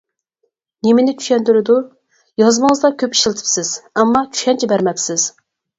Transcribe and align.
نېمىنى 0.87 1.13
چۈشەندۈرىدۇ؟ 1.19 1.77
يازمىڭىزدا 2.45 2.93
كۆپ 3.05 3.19
ئىشلىتىپسىز، 3.21 3.79
ئەمما 3.95 4.29
چۈشەنچە 4.33 4.73
بەرمەپسىز. 4.75 5.33